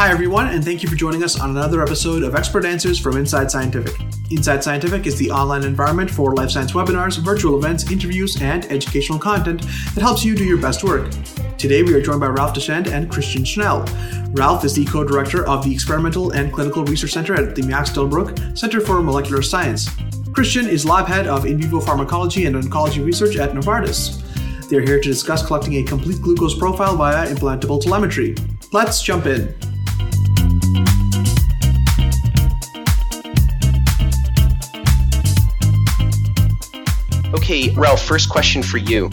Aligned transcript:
Hi, 0.00 0.10
everyone, 0.10 0.46
and 0.46 0.64
thank 0.64 0.82
you 0.82 0.88
for 0.88 0.96
joining 0.96 1.22
us 1.22 1.38
on 1.38 1.50
another 1.50 1.82
episode 1.82 2.22
of 2.22 2.34
Expert 2.34 2.64
Answers 2.64 2.98
from 2.98 3.18
Inside 3.18 3.50
Scientific. 3.50 4.00
Inside 4.30 4.64
Scientific 4.64 5.06
is 5.06 5.18
the 5.18 5.30
online 5.30 5.62
environment 5.62 6.10
for 6.10 6.34
life 6.34 6.48
science 6.48 6.72
webinars, 6.72 7.18
virtual 7.18 7.58
events, 7.58 7.90
interviews, 7.90 8.40
and 8.40 8.64
educational 8.72 9.18
content 9.18 9.60
that 9.94 10.00
helps 10.00 10.24
you 10.24 10.34
do 10.34 10.42
your 10.42 10.56
best 10.56 10.82
work. 10.82 11.10
Today, 11.58 11.82
we 11.82 11.92
are 11.92 12.00
joined 12.00 12.20
by 12.20 12.28
Ralph 12.28 12.54
Dechend 12.54 12.86
and 12.86 13.10
Christian 13.10 13.44
Schnell. 13.44 13.84
Ralph 14.30 14.64
is 14.64 14.74
the 14.74 14.86
co 14.86 15.04
director 15.04 15.46
of 15.46 15.62
the 15.62 15.70
Experimental 15.70 16.30
and 16.30 16.50
Clinical 16.50 16.82
Research 16.86 17.12
Center 17.12 17.34
at 17.34 17.54
the 17.54 17.62
Max 17.64 17.90
Delbruck 17.90 18.56
Center 18.56 18.80
for 18.80 19.02
Molecular 19.02 19.42
Science. 19.42 19.90
Christian 20.32 20.66
is 20.66 20.86
lab 20.86 21.08
head 21.08 21.26
of 21.26 21.44
in 21.44 21.60
vivo 21.60 21.78
pharmacology 21.78 22.46
and 22.46 22.56
oncology 22.56 23.04
research 23.04 23.36
at 23.36 23.50
Novartis. 23.50 24.26
They're 24.70 24.80
here 24.80 24.98
to 24.98 25.08
discuss 25.10 25.46
collecting 25.46 25.74
a 25.74 25.82
complete 25.82 26.22
glucose 26.22 26.58
profile 26.58 26.96
via 26.96 27.26
implantable 27.26 27.82
telemetry. 27.82 28.34
Let's 28.72 29.02
jump 29.02 29.26
in. 29.26 29.54
Okay, 37.34 37.70
Ralph, 37.70 38.02
first 38.02 38.28
question 38.28 38.62
for 38.62 38.78
you. 38.78 39.08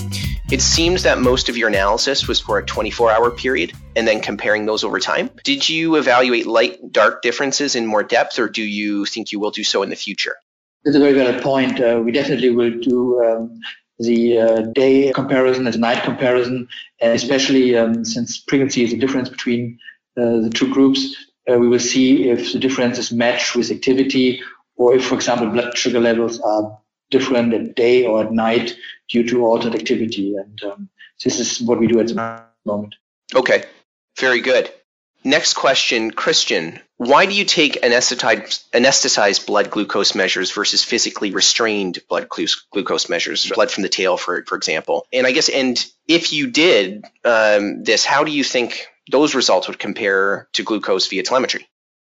It 0.52 0.62
seems 0.62 1.03
that 1.03 1.20
most 1.20 1.49
of 1.49 1.57
your 1.57 1.67
analysis 1.67 2.27
was 2.27 2.40
for 2.40 2.57
a 2.57 2.66
24 2.66 3.12
hour 3.12 3.30
period 3.30 3.73
and 3.95 4.07
then 4.07 4.21
comparing 4.21 4.66
those 4.66 4.84
over 4.84 4.99
time. 4.99 5.30
Did 5.43 5.67
you 5.70 5.98
evaluate 5.98 6.48
light 6.48 6.80
dark 6.91 7.21
differences 7.21 7.76
in 7.76 7.85
more 7.85 8.02
depth, 8.02 8.40
or 8.40 8.49
do 8.49 8.63
you 8.63 9.05
think 9.05 9.31
you 9.31 9.40
will 9.40 9.52
do 9.52 9.63
so 9.63 9.84
in 9.84 9.90
the 9.90 9.95
future? 9.95 10.35
That's 10.84 10.98
a 10.98 10.99
very 10.99 11.13
valid 11.13 11.43
point. 11.43 11.80
Uh, 11.80 12.02
we 12.03 12.12
definitely 12.12 12.49
will 12.49 12.80
do 12.80 13.23
um, 13.23 13.59
the 13.99 14.40
uh, 14.40 14.62
day 14.73 15.12
comparison 15.13 15.68
and 15.68 15.73
the 15.73 15.79
night 15.79 16.04
comparison, 16.04 16.68
and 16.99 17.13
especially 17.13 17.77
um, 17.77 18.04
since 18.04 18.40
pregnancy 18.40 18.84
is 18.84 18.93
a 18.93 18.98
difference 18.98 19.29
between 19.29 19.77
uh, 20.18 20.40
the 20.40 20.49
two 20.49 20.73
groups, 20.73 21.15
uh, 21.51 21.57
we 21.57 21.68
will 21.68 21.79
see 21.79 22.29
if 22.29 22.51
the 22.51 22.60
differences 22.60 23.12
match 23.12 23.55
with 23.55 23.70
activity 23.70 24.41
or 24.76 24.95
if, 24.95 25.05
for 25.05 25.15
example, 25.15 25.48
blood 25.48 25.77
sugar 25.77 25.99
levels 25.99 26.40
are 26.40 26.79
different 27.10 27.54
at 27.54 27.76
day 27.76 28.05
or 28.05 28.26
at 28.26 28.32
night 28.32 28.76
due 29.10 29.27
to 29.27 29.46
altered 29.46 29.76
activity. 29.76 30.36
And 30.36 30.63
um, 30.63 30.90
this 31.24 31.40
is 31.40 31.62
what 31.62 31.80
we 31.80 31.88
do 31.88 32.00
at 32.00 32.08
the 32.08 32.44
moment. 32.66 32.96
Okay, 33.36 33.63
very 34.18 34.41
good. 34.41 34.72
Next 35.24 35.55
question, 35.55 36.12
Christian. 36.12 36.80
Why 36.98 37.26
do 37.26 37.34
you 37.34 37.44
take 37.44 37.82
anesthetized, 37.82 39.46
blood 39.46 39.70
glucose 39.70 40.16
measures 40.16 40.52
versus 40.52 40.84
physically 40.84 41.32
restrained 41.32 42.00
blood 42.08 42.30
glucose 42.30 43.10
measures, 43.10 43.52
blood 43.54 43.70
from 43.70 43.84
the 43.84 43.90
tail, 43.90 44.18
for 44.18 44.44
for 44.46 44.55
example? 44.55 45.05
And 45.12 45.28
I 45.28 45.32
guess, 45.32 45.50
and 45.50 45.84
if 46.08 46.32
you 46.32 46.50
did 46.50 47.04
um, 47.26 47.84
this, 47.84 48.05
how 48.05 48.24
do 48.24 48.32
you 48.32 48.44
think 48.44 48.88
those 49.12 49.35
results 49.35 49.68
would 49.68 49.80
compare 49.80 50.48
to 50.54 50.63
glucose 50.63 51.08
via 51.08 51.24
telemetry? 51.24 51.68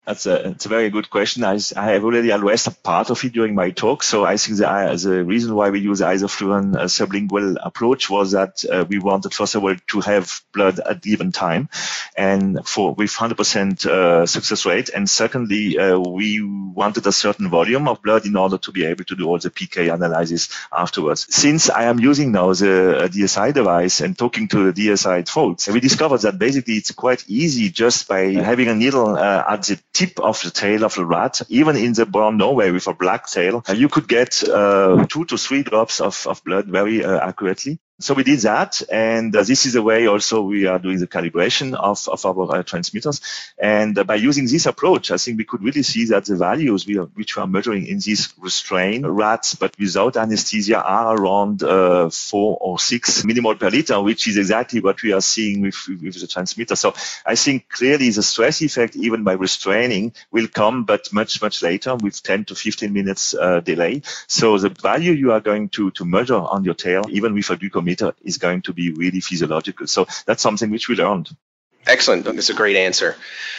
That's 0.06 0.26
a, 0.26 0.50
it's 0.50 0.66
a 0.66 0.68
very 0.68 0.90
good 0.90 1.08
question. 1.08 1.44
I, 1.44 1.58
I 1.76 1.92
have 1.92 2.04
already 2.04 2.30
addressed 2.30 2.66
a 2.66 2.70
part 2.70 3.08
of 3.08 3.24
it 3.24 3.32
during 3.32 3.54
my 3.54 3.70
talk. 3.70 4.02
So 4.02 4.26
I 4.26 4.36
think 4.36 4.58
the, 4.58 5.00
the 5.02 5.24
reason 5.24 5.54
why 5.54 5.70
we 5.70 5.80
use 5.80 6.02
isoflurane 6.02 6.76
uh, 6.76 6.84
sublingual 6.84 7.56
approach 7.62 8.10
was 8.10 8.32
that 8.32 8.62
uh, 8.70 8.84
we 8.86 8.98
wanted, 8.98 9.32
first 9.32 9.54
of 9.54 9.64
all, 9.64 9.74
to 9.74 10.00
have 10.00 10.42
blood 10.52 10.78
at 10.78 11.00
given 11.00 11.32
time 11.32 11.70
and 12.16 12.66
for 12.68 12.92
with 12.92 13.12
100% 13.12 13.86
uh, 13.86 14.26
success 14.26 14.66
rate. 14.66 14.90
And 14.90 15.08
secondly, 15.08 15.78
uh, 15.78 15.98
we 15.98 16.40
wanted 16.74 17.06
a 17.06 17.12
certain 17.12 17.48
volume 17.48 17.88
of 17.88 18.02
blood 18.02 18.26
in 18.26 18.36
order 18.36 18.58
to 18.58 18.72
be 18.72 18.84
able 18.84 19.04
to 19.04 19.16
do 19.16 19.26
all 19.26 19.38
the 19.38 19.50
PK 19.50 19.92
analysis 19.92 20.48
afterwards. 20.72 21.26
Since 21.30 21.70
I 21.70 21.84
am 21.84 21.98
using 21.98 22.32
now 22.32 22.52
the 22.52 22.98
uh, 22.98 23.08
DSI 23.08 23.54
device 23.54 24.00
and 24.00 24.16
talking 24.16 24.48
to 24.48 24.72
the 24.72 24.88
DSI 24.88 25.28
folks, 25.28 25.68
we 25.68 25.80
discovered 25.80 26.22
that 26.22 26.38
basically 26.38 26.74
it's 26.74 26.92
quite 26.92 27.24
easy 27.28 27.70
just 27.70 28.08
by 28.08 28.32
having 28.32 28.68
a 28.68 28.74
needle 28.74 29.16
at 29.16 29.62
the 29.62 29.78
tip 29.92 30.20
of 30.20 30.40
the 30.42 30.50
tail 30.50 30.84
of 30.84 30.94
the 30.94 31.04
rat, 31.04 31.42
even 31.48 31.76
in 31.76 31.92
the 31.92 32.06
brown 32.06 32.36
Norway 32.36 32.70
with 32.70 32.86
a 32.86 32.94
black 32.94 33.26
tail, 33.28 33.64
you 33.74 33.88
could 33.88 34.08
get 34.08 34.42
uh, 34.48 35.06
two 35.08 35.24
to 35.26 35.38
three 35.38 35.62
drops 35.62 36.00
of, 36.00 36.26
of 36.26 36.42
blood 36.44 36.66
very 36.66 37.04
uh, 37.04 37.26
accurately. 37.26 37.78
So 38.00 38.12
we 38.14 38.24
did 38.24 38.40
that, 38.40 38.82
and 38.90 39.34
uh, 39.36 39.44
this 39.44 39.66
is 39.66 39.74
the 39.74 39.82
way 39.82 40.08
also 40.08 40.42
we 40.42 40.66
are 40.66 40.80
doing 40.80 40.98
the 40.98 41.06
calibration 41.06 41.74
of, 41.74 42.08
of 42.08 42.26
our 42.26 42.56
uh, 42.56 42.62
transmitters. 42.64 43.20
And 43.56 43.96
uh, 43.96 44.02
by 44.02 44.16
using 44.16 44.46
this 44.46 44.66
approach, 44.66 45.12
I 45.12 45.16
think 45.16 45.38
we 45.38 45.44
could 45.44 45.62
really 45.62 45.84
see 45.84 46.06
that 46.06 46.24
the 46.24 46.34
values 46.34 46.88
we 46.88 46.98
are, 46.98 47.04
which 47.04 47.36
we 47.36 47.42
are 47.42 47.46
measuring 47.46 47.86
in 47.86 48.00
these 48.00 48.34
restrained 48.36 49.06
rats, 49.06 49.54
but 49.54 49.78
without 49.78 50.16
anesthesia, 50.16 50.82
are 50.82 51.14
around 51.14 51.62
uh, 51.62 52.10
four 52.10 52.58
or 52.60 52.80
six 52.80 53.22
millimole 53.22 53.60
per 53.60 53.70
liter, 53.70 54.02
which 54.02 54.26
is 54.26 54.38
exactly 54.38 54.80
what 54.80 55.00
we 55.00 55.12
are 55.12 55.20
seeing 55.20 55.60
with, 55.60 55.76
with 55.86 56.20
the 56.20 56.26
transmitter. 56.26 56.74
So 56.74 56.94
I 57.24 57.36
think 57.36 57.68
clearly 57.68 58.10
the 58.10 58.24
stress 58.24 58.60
effect, 58.60 58.96
even 58.96 59.22
by 59.22 59.34
restraining, 59.34 60.14
will 60.32 60.48
come, 60.48 60.82
but 60.82 61.12
much, 61.12 61.40
much 61.40 61.62
later 61.62 61.94
with 61.94 62.20
10 62.24 62.46
to 62.46 62.56
15 62.56 62.92
minutes 62.92 63.34
uh, 63.34 63.60
delay. 63.60 64.02
So 64.26 64.58
the 64.58 64.70
value 64.70 65.12
you 65.12 65.30
are 65.30 65.40
going 65.40 65.68
to, 65.70 65.92
to 65.92 66.04
measure 66.04 66.34
on 66.34 66.64
your 66.64 66.74
tail, 66.74 67.04
even 67.08 67.34
with 67.34 67.48
a 67.50 67.56
glucose 67.56 67.83
meter 67.84 68.14
is 68.22 68.38
going 68.38 68.62
to 68.62 68.72
be 68.72 68.92
really 68.92 69.20
physiological. 69.20 69.86
So 69.86 70.06
that's 70.26 70.42
something 70.42 70.70
which 70.70 70.88
we 70.88 70.96
learned. 70.96 71.30
Excellent. 71.86 72.24
That's 72.24 72.50
a 72.50 72.54
great 72.54 72.76
answer. 72.76 73.16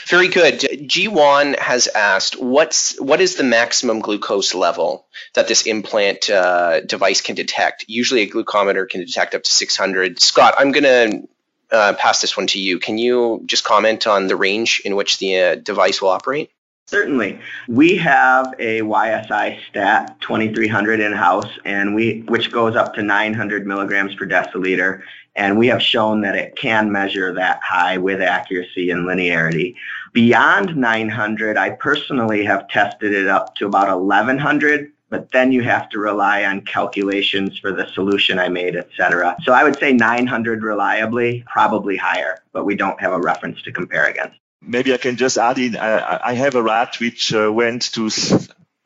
Very 0.08 0.28
good. 0.28 0.60
G1 0.60 1.60
has 1.60 1.88
asked, 1.88 2.42
what's 2.42 3.00
what 3.00 3.22
is 3.22 3.36
the 3.36 3.44
maximum 3.44 4.00
glucose 4.00 4.56
level 4.56 5.06
that 5.36 5.48
this 5.48 5.64
implant 5.68 6.30
uh, 6.30 6.82
device 6.82 7.22
can 7.22 7.36
detect? 7.36 7.86
Usually, 7.88 8.22
a 8.22 8.30
glucometer 8.30 8.90
can 8.90 9.02
detect 9.02 9.36
up 9.36 9.44
to 9.44 9.52
600. 9.52 10.20
Scott, 10.20 10.56
I'm 10.58 10.72
going 10.72 10.84
to 10.84 11.28
uh, 11.72 11.94
pass 11.94 12.22
this 12.22 12.36
one 12.36 12.48
to 12.48 12.60
you. 12.60 12.80
Can 12.80 12.98
you 12.98 13.44
just 13.46 13.64
comment 13.64 14.08
on 14.08 14.28
the 14.28 14.36
range 14.36 14.82
in 14.84 14.96
which 14.96 15.20
the 15.20 15.40
uh, 15.40 15.56
device 15.56 16.02
will 16.02 16.10
operate? 16.10 16.52
Certainly. 16.88 17.40
We 17.68 17.96
have 17.96 18.54
a 18.60 18.82
YSI 18.82 19.60
stat 19.70 20.18
2300 20.22 21.00
in-house 21.00 21.50
and 21.66 21.96
we 21.96 22.22
which 22.28 22.52
goes 22.52 22.76
up 22.76 22.94
to 22.94 23.02
900 23.02 23.66
milligrams 23.66 24.14
per 24.14 24.28
deciliter 24.28 25.02
and 25.36 25.58
we 25.58 25.66
have 25.68 25.82
shown 25.82 26.22
that 26.22 26.36
it 26.36 26.56
can 26.56 26.92
measure 26.92 27.34
that 27.34 27.60
high 27.64 27.98
with 27.98 28.22
accuracy 28.22 28.92
and 28.92 29.08
linearity. 29.08 29.74
Beyond 30.14 30.78
900, 30.78 31.58
I 31.58 31.72
personally 31.72 32.46
have 32.46 32.68
tested 32.70 33.14
it 33.14 33.28
up 33.28 33.56
to 33.56 33.66
about 33.66 33.88
1100 33.88 34.92
but 35.10 35.32
then 35.32 35.52
you 35.52 35.62
have 35.62 35.90
to 35.90 36.00
rely 36.00 36.44
on 36.46 36.62
calculations 36.62 37.58
for 37.58 37.72
the 37.72 37.88
solution 37.94 38.38
I 38.38 38.50
made, 38.50 38.76
etc. 38.76 39.36
So 39.44 39.54
I 39.54 39.64
would 39.64 39.80
say 39.80 39.94
900 39.94 40.62
reliably, 40.62 41.44
probably 41.48 41.96
higher, 41.96 42.44
but 42.54 42.66
we 42.66 42.76
don't 42.76 43.00
have 43.00 43.14
a 43.14 43.20
reference 43.20 43.62
to 43.64 43.72
compare 43.72 44.06
against 44.06 44.38
maybe 44.62 44.94
I 44.94 44.98
can 44.98 45.16
just 45.18 45.38
add 45.38 45.58
in, 45.60 45.76
I, 45.76 46.20
I 46.24 46.34
have 46.34 46.56
a 46.56 46.64
rat 46.64 47.00
which 47.00 47.34
uh, 47.34 47.52
went 47.52 47.94
to 47.94 48.10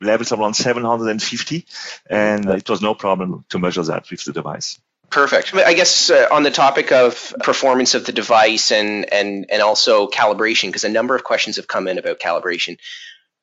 levels 0.00 0.32
around 0.32 0.54
750 0.54 1.66
and 2.08 2.48
it 2.48 2.68
was 2.68 2.80
no 2.80 2.94
problem 2.94 3.44
to 3.50 3.58
measure 3.58 3.82
that 3.82 4.10
with 4.10 4.24
the 4.24 4.32
device. 4.32 4.78
Perfect. 5.10 5.52
I 5.54 5.74
guess 5.74 6.08
uh, 6.08 6.28
on 6.30 6.44
the 6.44 6.52
topic 6.52 6.92
of 6.92 7.34
performance 7.42 7.94
of 7.94 8.06
the 8.06 8.12
device 8.12 8.70
and 8.70 9.12
and 9.12 9.46
and 9.50 9.60
also 9.60 10.06
calibration, 10.06 10.66
because 10.66 10.84
a 10.84 10.88
number 10.88 11.16
of 11.16 11.24
questions 11.24 11.56
have 11.56 11.66
come 11.66 11.88
in 11.88 11.98
about 11.98 12.20
calibration. 12.20 12.78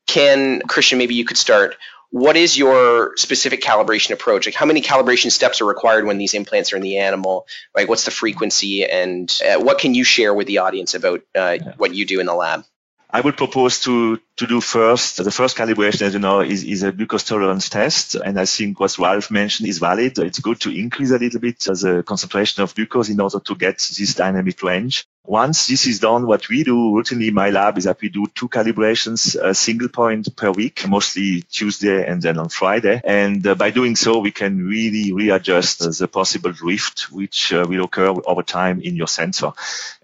Can 0.08 0.62
Christian, 0.62 0.98
maybe 0.98 1.16
you 1.16 1.26
could 1.26 1.38
start 1.38 1.76
what 2.10 2.38
is 2.38 2.58
your 2.58 3.16
specific 3.18 3.62
calibration 3.62 4.12
approach? 4.12 4.46
Like 4.46 4.56
how 4.56 4.66
many 4.66 4.82
calibration 4.82 5.32
steps 5.32 5.62
are 5.62 5.66
required 5.66 6.06
when 6.06 6.18
these 6.18 6.34
implants 6.34 6.72
are 6.74 6.78
in 6.78 6.82
the 6.82 7.00
animal? 7.00 7.48
Like 7.76 7.90
what's 7.90 8.06
the 8.06 8.12
frequency 8.12 8.86
and 8.86 9.30
uh, 9.46 9.60
what 9.60 9.80
can 9.80 9.94
you 9.94 10.04
share 10.04 10.34
with 10.34 10.48
the 10.48 10.60
audience 10.60 10.94
about 10.94 11.22
uh, 11.36 11.58
yeah. 11.62 11.74
what 11.78 11.94
you 11.94 12.06
do 12.06 12.20
in 12.20 12.26
the 12.26 12.34
lab? 12.34 12.64
I 13.10 13.22
would 13.22 13.38
propose 13.38 13.80
to 13.82 14.20
to 14.36 14.48
do 14.48 14.60
first. 14.60 15.24
The 15.24 15.32
first 15.32 15.56
calibration, 15.56 16.02
as 16.02 16.14
you 16.14 16.20
know, 16.20 16.42
is, 16.42 16.64
is 16.66 16.84
a 16.84 16.92
glucose 16.92 17.24
tolerance 17.24 17.70
test. 17.70 18.16
And 18.16 18.38
I 18.38 18.46
think 18.46 18.80
what 18.82 18.98
Ralph 19.00 19.32
mentioned 19.32 19.70
is 19.70 19.80
valid. 19.80 20.20
It's 20.20 20.40
good 20.40 20.60
to 20.62 20.70
increase 20.72 21.12
a 21.12 21.18
little 21.18 21.40
bit 21.40 21.60
the 21.60 22.04
concentration 22.06 22.64
of 22.64 22.76
glucose 22.76 23.10
in 23.10 23.22
order 23.22 23.40
to 23.40 23.56
get 23.56 23.78
this 23.78 24.14
dynamic 24.14 24.62
range. 24.62 25.08
Once 25.28 25.68
this 25.68 25.86
is 25.88 26.00
done, 26.00 26.26
what 26.26 26.48
we 26.48 26.64
do 26.64 26.74
routinely 26.74 27.28
in 27.28 27.34
my 27.34 27.50
lab 27.50 27.78
is 27.78 27.84
that 27.84 28.00
we 28.00 28.08
do 28.08 28.28
two 28.34 28.48
calibrations, 28.48 29.36
a 29.36 29.54
single 29.54 29.90
point 29.90 30.34
per 30.38 30.50
week, 30.52 30.88
mostly 30.88 31.42
Tuesday 31.42 32.08
and 32.08 32.22
then 32.22 32.38
on 32.38 32.48
Friday. 32.48 33.02
And 33.04 33.46
uh, 33.46 33.54
by 33.56 33.72
doing 33.72 33.98
so, 33.98 34.20
we 34.20 34.32
can 34.32 34.66
really 34.66 35.12
readjust 35.12 35.82
uh, 35.82 35.90
the 35.90 36.08
possible 36.08 36.54
drift 36.54 37.12
which 37.12 37.52
uh, 37.52 37.66
will 37.68 37.84
occur 37.84 38.16
over 38.26 38.42
time 38.42 38.80
in 38.80 38.96
your 38.96 39.10
sensor. 39.10 39.52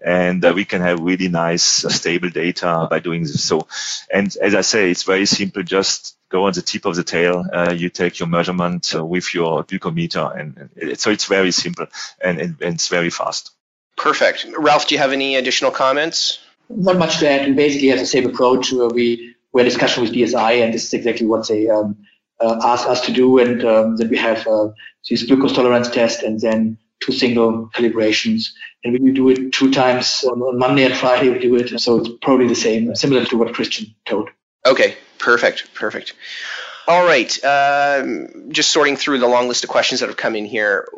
And 0.04 0.44
uh, 0.44 0.52
we 0.54 0.66
can 0.66 0.82
have 0.82 1.00
really 1.00 1.28
nice, 1.28 1.86
uh, 1.86 1.88
stable 1.88 2.28
data 2.28 2.86
by 2.90 2.98
doing 2.98 3.22
this. 3.22 3.42
So, 3.42 3.66
and 4.12 4.26
as 4.42 4.54
I 4.54 4.60
say, 4.60 4.90
it's 4.90 5.04
very 5.04 5.24
simple. 5.24 5.62
Just 5.62 6.18
go 6.28 6.44
on 6.44 6.52
the 6.52 6.60
tip 6.60 6.84
of 6.84 6.96
the 6.96 7.02
tail. 7.02 7.46
Uh, 7.50 7.72
you 7.74 7.88
take 7.88 8.18
your 8.18 8.28
measurement 8.28 8.92
with 8.94 9.34
your 9.34 9.64
glucometer, 9.64 10.38
and, 10.38 10.68
and 10.76 11.00
so 11.00 11.10
it's 11.10 11.24
very 11.24 11.50
simple 11.50 11.86
and, 12.20 12.38
and, 12.38 12.56
and 12.60 12.74
it's 12.74 12.88
very 12.88 13.08
fast. 13.08 13.52
Perfect. 13.96 14.46
Ralph, 14.58 14.88
do 14.88 14.94
you 14.94 15.00
have 15.00 15.12
any 15.12 15.36
additional 15.36 15.70
comments? 15.70 16.38
Not 16.68 16.98
much 16.98 17.18
to 17.18 17.28
add. 17.28 17.46
We 17.46 17.54
basically 17.54 17.88
have 17.88 17.98
the 17.98 18.06
same 18.06 18.26
approach 18.26 18.72
where 18.72 18.88
we 18.88 19.34
we 19.52 19.60
had 19.60 19.68
discussion 19.68 20.02
with 20.02 20.12
DSI, 20.12 20.64
and 20.64 20.74
this 20.74 20.84
is 20.84 20.94
exactly 20.94 21.26
what 21.26 21.46
they 21.46 21.68
um, 21.68 21.96
uh, 22.40 22.58
asked 22.64 22.88
us 22.88 23.00
to 23.06 23.12
do, 23.12 23.38
and 23.38 23.64
um, 23.64 23.96
then 23.96 24.08
we 24.08 24.16
have 24.16 24.46
uh, 24.48 24.68
this 25.08 25.22
glucose 25.22 25.52
tolerance 25.52 25.88
test, 25.88 26.22
and 26.22 26.40
then 26.40 26.76
two 27.00 27.12
single 27.12 27.70
calibrations. 27.74 28.50
And 28.82 28.98
we 29.00 29.12
do 29.12 29.28
it 29.30 29.52
two 29.52 29.70
times 29.70 30.24
on, 30.24 30.40
on 30.42 30.58
Monday 30.58 30.84
and 30.84 30.94
Friday. 30.94 31.30
We 31.30 31.38
do 31.38 31.54
it. 31.56 31.80
So 31.80 32.00
it's 32.00 32.08
probably 32.20 32.48
the 32.48 32.54
same, 32.54 32.94
similar 32.96 33.24
to 33.26 33.36
what 33.36 33.54
Christian 33.54 33.94
told. 34.04 34.28
Okay, 34.66 34.96
perfect, 35.18 35.72
perfect. 35.74 36.14
All 36.86 37.04
right, 37.04 37.32
um, 37.44 38.50
just 38.50 38.70
sorting 38.70 38.96
through 38.96 39.18
the 39.18 39.28
long 39.28 39.48
list 39.48 39.64
of 39.64 39.70
questions 39.70 40.00
that 40.00 40.08
have 40.08 40.18
come 40.18 40.36
in 40.36 40.44
here. 40.44 40.88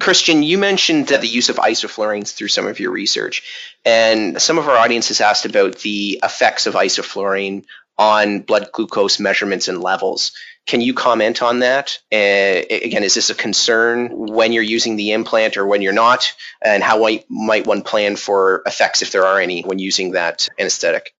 Christian, 0.00 0.42
you 0.42 0.58
mentioned 0.58 1.08
the 1.08 1.26
use 1.26 1.48
of 1.48 1.56
isoflurane 1.56 2.30
through 2.30 2.48
some 2.48 2.66
of 2.66 2.78
your 2.78 2.92
research, 2.92 3.42
and 3.84 4.40
some 4.40 4.58
of 4.58 4.68
our 4.68 4.76
audience 4.76 5.08
has 5.08 5.20
asked 5.20 5.44
about 5.44 5.78
the 5.78 6.20
effects 6.22 6.66
of 6.66 6.74
isoflurane 6.74 7.64
on 7.98 8.40
blood 8.40 8.70
glucose 8.72 9.18
measurements 9.18 9.68
and 9.68 9.82
levels. 9.82 10.32
Can 10.66 10.80
you 10.80 10.94
comment 10.94 11.42
on 11.42 11.60
that? 11.60 11.98
Uh, 12.12 12.62
again, 12.70 13.02
is 13.02 13.14
this 13.14 13.30
a 13.30 13.34
concern 13.34 14.10
when 14.12 14.52
you're 14.52 14.62
using 14.62 14.96
the 14.96 15.12
implant 15.12 15.56
or 15.56 15.66
when 15.66 15.82
you're 15.82 15.92
not? 15.92 16.32
And 16.62 16.82
how 16.82 17.08
might 17.28 17.66
one 17.66 17.82
plan 17.82 18.16
for 18.16 18.62
effects, 18.66 19.02
if 19.02 19.10
there 19.10 19.26
are 19.26 19.40
any, 19.40 19.62
when 19.62 19.78
using 19.78 20.12
that 20.12 20.48
anesthetic? 20.58 21.14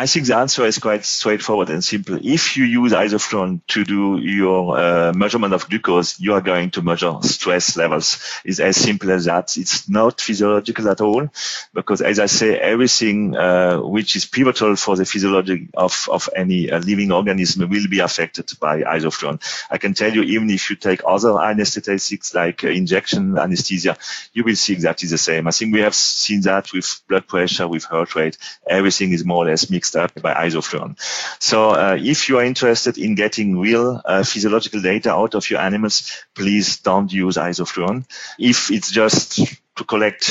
I 0.00 0.06
think 0.06 0.26
the 0.26 0.36
answer 0.36 0.64
is 0.64 0.78
quite 0.78 1.04
straightforward 1.04 1.70
and 1.70 1.82
simple. 1.82 2.20
If 2.22 2.56
you 2.56 2.64
use 2.64 2.92
isoflurane 2.92 3.62
to 3.66 3.82
do 3.82 4.18
your 4.18 4.78
uh, 4.78 5.12
measurement 5.12 5.52
of 5.52 5.68
glucose, 5.68 6.20
you 6.20 6.34
are 6.34 6.40
going 6.40 6.70
to 6.70 6.82
measure 6.82 7.16
stress 7.22 7.76
levels. 7.76 8.22
It's 8.44 8.60
as 8.60 8.76
simple 8.76 9.10
as 9.10 9.24
that. 9.24 9.56
It's 9.56 9.88
not 9.88 10.20
physiological 10.20 10.88
at 10.88 11.00
all, 11.00 11.28
because 11.74 12.00
as 12.00 12.20
I 12.20 12.26
say, 12.26 12.56
everything 12.56 13.36
uh, 13.36 13.78
which 13.78 14.14
is 14.14 14.24
pivotal 14.24 14.76
for 14.76 14.94
the 14.94 15.04
physiology 15.04 15.68
of, 15.74 16.08
of 16.12 16.28
any 16.36 16.70
uh, 16.70 16.78
living 16.78 17.10
organism 17.10 17.68
will 17.68 17.88
be 17.88 17.98
affected 17.98 18.52
by 18.60 18.82
isoflurane. 18.82 19.42
I 19.68 19.78
can 19.78 19.94
tell 19.94 20.14
you, 20.14 20.22
even 20.22 20.48
if 20.50 20.70
you 20.70 20.76
take 20.76 21.00
other 21.04 21.36
anesthetics 21.40 22.34
like 22.36 22.62
uh, 22.62 22.68
injection 22.68 23.36
anesthesia, 23.36 23.96
you 24.32 24.44
will 24.44 24.54
see 24.54 24.74
exactly 24.74 25.08
the 25.08 25.18
same. 25.18 25.48
I 25.48 25.50
think 25.50 25.74
we 25.74 25.80
have 25.80 25.96
seen 25.96 26.42
that 26.42 26.72
with 26.72 27.02
blood 27.08 27.26
pressure, 27.26 27.66
with 27.66 27.82
heart 27.82 28.14
rate. 28.14 28.38
Everything 28.64 29.10
is 29.10 29.24
more 29.24 29.44
or 29.44 29.50
less 29.50 29.68
mixed 29.68 29.87
up 29.96 30.20
by 30.20 30.34
isoflurane. 30.46 30.96
So 31.40 31.70
uh, 31.70 31.96
if 32.00 32.28
you 32.28 32.38
are 32.38 32.44
interested 32.44 32.98
in 32.98 33.14
getting 33.14 33.58
real 33.58 34.00
uh, 34.04 34.22
physiological 34.22 34.80
data 34.80 35.12
out 35.12 35.34
of 35.34 35.48
your 35.50 35.60
animals, 35.60 36.12
please 36.34 36.78
don't 36.78 37.12
use 37.12 37.36
isoflurane. 37.36 38.04
If 38.38 38.70
it's 38.70 38.90
just 38.90 39.40
to 39.76 39.84
collect 39.84 40.24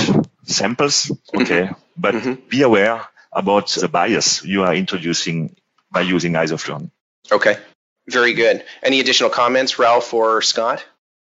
samples, 0.44 1.12
okay, 1.36 1.64
mm-hmm. 1.64 1.74
but 1.96 2.16
mm-hmm. 2.16 2.48
be 2.50 2.62
aware 2.62 3.02
about 3.32 3.70
the 3.70 3.88
bias 3.88 4.44
you 4.44 4.64
are 4.64 4.74
introducing 4.74 5.56
by 5.92 6.02
using 6.02 6.34
isoflurane. 6.34 6.90
Okay, 7.32 7.58
very 8.08 8.34
good. 8.34 8.64
Any 8.84 9.00
additional 9.00 9.30
comments, 9.30 9.80
Ralph 9.80 10.14
or 10.14 10.42
Scott, 10.42 10.86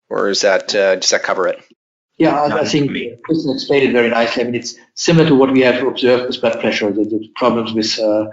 or 0.09 0.29
is 0.29 0.41
that 0.41 0.73
uh, 0.75 0.95
does 0.95 1.09
that 1.09 1.23
cover 1.23 1.47
it? 1.47 1.61
Yeah, 2.19 2.39
I, 2.39 2.59
I 2.59 2.65
think 2.65 2.91
Christian 3.23 3.53
explained 3.53 3.85
it 3.89 3.93
very 3.93 4.09
nicely. 4.09 4.43
I 4.43 4.45
mean, 4.45 4.55
it's 4.55 4.75
similar 4.93 5.25
to 5.29 5.35
what 5.35 5.51
we 5.51 5.61
have 5.61 5.81
observed 5.81 6.27
with 6.27 6.41
blood 6.41 6.59
pressure, 6.59 6.91
the, 6.91 7.05
the 7.05 7.29
problems 7.35 7.71
with 7.71 7.97
uh, 7.97 8.27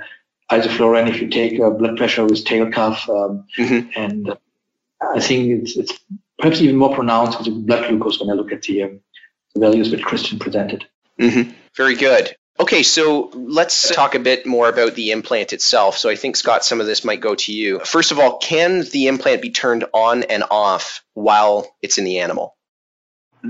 isoflurane 0.50 1.08
if 1.08 1.20
you 1.20 1.28
take 1.28 1.60
uh, 1.60 1.70
blood 1.70 1.96
pressure 1.96 2.24
with 2.24 2.44
tail 2.44 2.68
cuff. 2.70 3.08
Um, 3.08 3.44
mm-hmm. 3.56 3.88
And 3.94 4.30
uh, 4.30 4.36
I 5.14 5.20
think 5.20 5.62
it's, 5.62 5.76
it's 5.76 5.98
perhaps 6.36 6.60
even 6.60 6.76
more 6.76 6.96
pronounced 6.96 7.38
with 7.38 7.64
blood 7.64 7.88
glucose 7.88 8.18
when 8.20 8.28
I 8.28 8.32
look 8.32 8.50
at 8.50 8.62
the, 8.62 8.82
um, 8.82 9.00
the 9.54 9.60
values 9.60 9.92
that 9.92 10.04
Christian 10.04 10.40
presented. 10.40 10.84
Mm-hmm. 11.20 11.52
Very 11.76 11.94
good. 11.94 12.34
Okay, 12.58 12.82
so 12.82 13.30
let's 13.34 13.90
talk 13.90 14.16
a 14.16 14.18
bit 14.18 14.46
more 14.46 14.68
about 14.68 14.94
the 14.94 15.12
implant 15.12 15.52
itself. 15.52 15.96
So 15.98 16.08
I 16.08 16.16
think, 16.16 16.34
Scott, 16.34 16.64
some 16.64 16.80
of 16.80 16.86
this 16.86 17.04
might 17.04 17.20
go 17.20 17.36
to 17.36 17.52
you. 17.52 17.80
First 17.84 18.10
of 18.10 18.18
all, 18.18 18.38
can 18.38 18.80
the 18.90 19.06
implant 19.06 19.42
be 19.42 19.50
turned 19.50 19.84
on 19.92 20.24
and 20.24 20.42
off 20.50 21.04
while 21.14 21.72
it's 21.82 21.98
in 21.98 22.04
the 22.04 22.18
animal? 22.18 22.55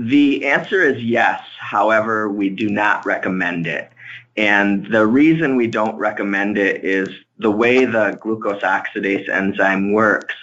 The 0.05 0.45
answer 0.45 0.81
is 0.81 1.01
yes. 1.03 1.41
However, 1.59 2.29
we 2.29 2.49
do 2.49 2.69
not 2.69 3.05
recommend 3.05 3.67
it. 3.67 3.91
And 4.35 4.85
the 4.91 5.07
reason 5.07 5.55
we 5.55 5.67
don't 5.67 5.97
recommend 5.97 6.57
it 6.57 6.83
is 6.83 7.09
the 7.39 7.51
way 7.51 7.85
the 7.85 8.17
glucose 8.21 8.61
oxidase 8.61 9.27
enzyme 9.27 9.93
works. 9.93 10.35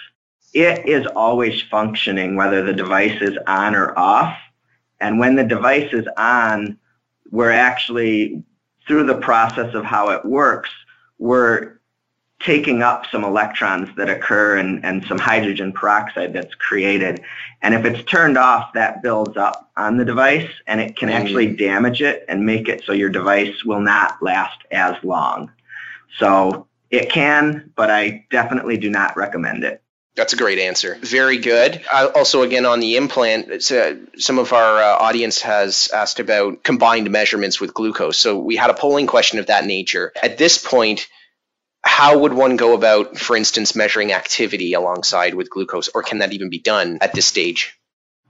It 0.53 0.85
is 0.85 1.07
always 1.07 1.61
functioning 1.63 2.35
whether 2.35 2.63
the 2.63 2.73
device 2.73 3.21
is 3.21 3.37
on 3.47 3.75
or 3.75 3.97
off. 3.97 4.37
And 4.99 5.19
when 5.19 5.35
the 5.35 5.43
device 5.43 5.93
is 5.93 6.07
on, 6.17 6.77
we're 7.31 7.51
actually, 7.51 8.43
through 8.87 9.05
the 9.05 9.19
process 9.19 9.73
of 9.73 9.85
how 9.85 10.09
it 10.09 10.25
works, 10.25 10.69
we're 11.17 11.79
taking 12.41 12.81
up 12.83 13.05
some 13.11 13.23
electrons 13.23 13.89
that 13.95 14.09
occur 14.09 14.57
and, 14.57 14.83
and 14.85 15.05
some 15.07 15.17
hydrogen 15.17 15.71
peroxide 15.71 16.33
that's 16.33 16.53
created. 16.55 17.21
And 17.61 17.73
if 17.73 17.85
it's 17.85 18.03
turned 18.03 18.37
off, 18.37 18.73
that 18.73 19.01
builds 19.01 19.37
up 19.37 19.71
on 19.77 19.97
the 19.97 20.05
device 20.05 20.49
and 20.67 20.81
it 20.81 20.97
can 20.97 21.09
actually 21.09 21.47
mm. 21.47 21.57
damage 21.57 22.01
it 22.01 22.25
and 22.27 22.45
make 22.45 22.67
it 22.67 22.83
so 22.85 22.91
your 22.91 23.09
device 23.09 23.63
will 23.63 23.79
not 23.79 24.21
last 24.21 24.59
as 24.71 24.95
long. 25.03 25.51
So 26.19 26.67
it 26.89 27.09
can, 27.09 27.71
but 27.75 27.89
I 27.89 28.25
definitely 28.29 28.77
do 28.77 28.89
not 28.89 29.17
recommend 29.17 29.63
it. 29.63 29.81
That's 30.15 30.31
a 30.31 30.37
great 30.37 30.59
answer. 30.59 30.97
Very 31.01 31.37
good. 31.37 31.81
Uh, 31.91 32.09
also, 32.15 32.41
again, 32.41 32.65
on 32.65 32.79
the 32.79 32.95
implant, 32.95 33.49
uh, 33.69 33.95
some 34.17 34.39
of 34.39 34.53
our 34.53 34.81
uh, 34.81 34.97
audience 34.97 35.41
has 35.41 35.89
asked 35.93 36.21
about 36.21 36.63
combined 36.63 37.11
measurements 37.11 37.59
with 37.59 37.73
glucose. 37.73 38.17
So 38.17 38.37
we 38.37 38.55
had 38.55 38.69
a 38.69 38.73
polling 38.73 39.07
question 39.07 39.39
of 39.39 39.47
that 39.47 39.65
nature. 39.65 40.13
At 40.23 40.37
this 40.37 40.57
point, 40.57 41.07
how 41.85 42.17
would 42.17 42.33
one 42.33 42.57
go 42.57 42.73
about, 42.73 43.17
for 43.17 43.37
instance, 43.37 43.75
measuring 43.75 44.11
activity 44.11 44.73
alongside 44.73 45.35
with 45.35 45.49
glucose, 45.49 45.87
or 45.93 46.03
can 46.03 46.17
that 46.17 46.33
even 46.33 46.49
be 46.49 46.59
done 46.59 46.97
at 46.99 47.13
this 47.13 47.25
stage? 47.25 47.79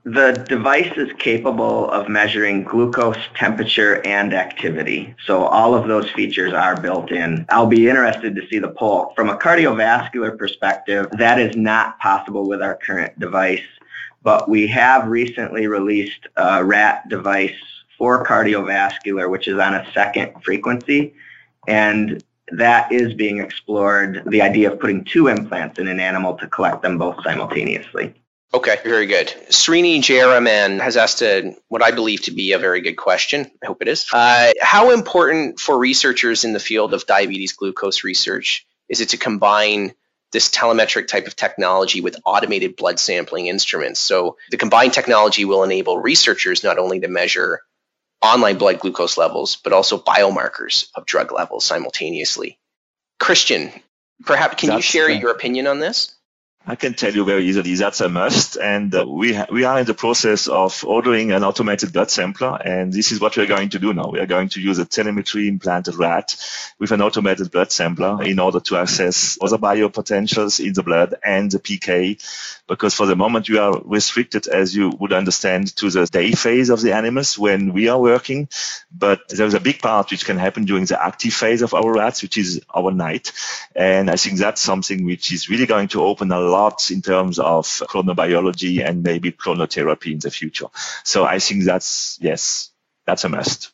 The 0.03 0.33
device 0.47 0.95
is 0.97 1.09
capable 1.17 1.89
of 1.89 2.07
measuring 2.07 2.63
glucose, 2.63 3.17
temperature, 3.33 4.05
and 4.05 4.35
activity. 4.35 5.15
So 5.25 5.45
all 5.45 5.73
of 5.73 5.87
those 5.87 6.11
features 6.11 6.53
are 6.53 6.79
built 6.79 7.11
in. 7.11 7.47
I'll 7.49 7.65
be 7.65 7.89
interested 7.89 8.35
to 8.35 8.47
see 8.47 8.59
the 8.59 8.69
poll. 8.69 9.13
From 9.15 9.29
a 9.29 9.37
cardiovascular 9.37 10.37
perspective, 10.37 11.07
that 11.13 11.39
is 11.39 11.55
not 11.55 11.97
possible 11.97 12.47
with 12.47 12.61
our 12.61 12.75
current 12.75 13.17
device, 13.19 13.63
but 14.21 14.47
we 14.47 14.67
have 14.67 15.07
recently 15.07 15.65
released 15.65 16.27
a 16.35 16.63
rat 16.63 17.09
device 17.09 17.57
for 17.97 18.23
cardiovascular, 18.23 19.27
which 19.27 19.47
is 19.47 19.57
on 19.57 19.73
a 19.73 19.91
second 19.93 20.33
frequency. 20.43 21.15
And 21.67 22.23
that 22.51 22.91
is 22.91 23.13
being 23.13 23.39
explored, 23.39 24.23
the 24.27 24.41
idea 24.41 24.71
of 24.71 24.79
putting 24.79 25.03
two 25.03 25.27
implants 25.27 25.79
in 25.79 25.87
an 25.87 25.99
animal 25.99 26.35
to 26.37 26.47
collect 26.47 26.81
them 26.81 26.97
both 26.97 27.23
simultaneously. 27.23 28.13
Okay, 28.53 28.77
very 28.83 29.05
good. 29.05 29.27
Srini 29.49 29.97
Jayaraman 29.99 30.79
has 30.79 30.95
asked 30.95 31.21
a, 31.21 31.55
what 31.67 31.83
I 31.83 31.91
believe 31.91 32.21
to 32.23 32.31
be 32.31 32.53
a 32.53 32.59
very 32.59 32.79
good 32.79 32.95
question. 32.95 33.51
I 33.61 33.65
hope 33.65 33.81
it 33.81 33.87
is. 33.87 34.05
Uh, 34.13 34.53
how 34.61 34.91
important 34.91 35.59
for 35.59 35.77
researchers 35.77 36.45
in 36.45 36.53
the 36.53 36.59
field 36.59 36.93
of 36.93 37.05
diabetes 37.05 37.53
glucose 37.53 38.03
research 38.03 38.65
is 38.87 39.01
it 39.01 39.09
to 39.09 39.17
combine 39.17 39.93
this 40.31 40.49
telemetric 40.49 41.07
type 41.07 41.27
of 41.27 41.35
technology 41.35 42.01
with 42.01 42.17
automated 42.23 42.75
blood 42.75 42.99
sampling 42.99 43.47
instruments? 43.47 43.99
So 43.99 44.37
the 44.51 44.57
combined 44.57 44.93
technology 44.93 45.43
will 45.43 45.63
enable 45.63 45.97
researchers 45.97 46.63
not 46.63 46.77
only 46.77 46.99
to 47.01 47.07
measure 47.07 47.61
online 48.21 48.57
blood 48.57 48.79
glucose 48.79 49.17
levels, 49.17 49.57
but 49.57 49.73
also 49.73 49.97
biomarkers 49.97 50.87
of 50.95 51.05
drug 51.05 51.31
levels 51.31 51.65
simultaneously. 51.65 52.57
Christian, 53.19 53.71
perhaps 54.25 54.55
can 54.55 54.69
That's, 54.69 54.77
you 54.77 54.81
share 54.81 55.09
your 55.09 55.31
opinion 55.31 55.67
on 55.67 55.79
this? 55.79 56.14
I 56.67 56.75
can 56.75 56.95
tell 56.95 57.13
you 57.13 57.23
very 57.25 57.45
easily 57.45 57.75
that's 57.75 58.01
a 58.01 58.09
must. 58.09 58.57
And 58.57 58.93
uh, 58.95 59.05
we, 59.07 59.35
ha- 59.35 59.45
we 59.51 59.65
are 59.65 59.79
in 59.79 59.85
the 59.85 59.93
process 59.93 60.47
of 60.47 60.83
ordering 60.83 61.31
an 61.31 61.43
automated 61.43 61.93
blood 61.93 62.09
sampler. 62.09 62.55
And 62.55 62.91
this 62.91 63.11
is 63.11 63.21
what 63.21 63.37
we're 63.37 63.45
going 63.45 63.69
to 63.69 63.79
do 63.79 63.93
now. 63.93 64.09
We 64.09 64.19
are 64.19 64.25
going 64.25 64.49
to 64.49 64.61
use 64.61 64.79
a 64.79 64.85
telemetry 64.85 65.47
implanted 65.47 65.95
rat 65.95 66.35
with 66.79 66.91
an 66.91 67.03
automated 67.03 67.51
blood 67.51 67.71
sampler 67.71 68.23
in 68.23 68.39
order 68.39 68.59
to 68.61 68.81
assess 68.81 69.37
other 69.39 69.59
biopotentials 69.59 70.65
in 70.65 70.73
the 70.73 70.81
blood 70.81 71.13
and 71.23 71.51
the 71.51 71.59
PK. 71.59 72.19
Because 72.67 72.95
for 72.95 73.05
the 73.05 73.15
moment, 73.15 73.47
we 73.47 73.59
are 73.59 73.79
restricted, 73.85 74.47
as 74.47 74.75
you 74.75 74.89
would 74.99 75.13
understand, 75.13 75.75
to 75.75 75.91
the 75.91 76.07
day 76.07 76.31
phase 76.31 76.71
of 76.71 76.81
the 76.81 76.93
animals 76.95 77.37
when 77.37 77.73
we 77.73 77.89
are 77.89 77.99
working. 77.99 78.49
But 78.91 79.29
there's 79.29 79.53
a 79.53 79.59
big 79.59 79.83
part 79.83 80.09
which 80.09 80.25
can 80.25 80.39
happen 80.39 80.65
during 80.65 80.85
the 80.85 81.03
active 81.03 81.33
phase 81.33 81.61
of 81.61 81.75
our 81.75 81.93
rats, 81.93 82.23
which 82.23 82.39
is 82.39 82.61
our 82.73 82.91
night. 82.91 83.33
And 83.75 84.09
I 84.09 84.15
think 84.15 84.39
that's 84.39 84.61
something 84.61 85.05
which 85.05 85.31
is 85.31 85.47
really 85.47 85.67
going 85.67 85.89
to 85.89 86.03
open 86.03 86.31
a 86.31 86.39
in 86.91 87.01
terms 87.01 87.39
of 87.39 87.65
chronobiology 87.65 88.87
and 88.87 89.03
maybe 89.03 89.31
chronotherapy 89.31 90.11
in 90.11 90.19
the 90.19 90.31
future. 90.31 90.67
So 91.03 91.25
I 91.25 91.39
think 91.39 91.63
that's, 91.63 92.17
yes, 92.21 92.71
that's 93.05 93.23
a 93.23 93.29
must. 93.29 93.71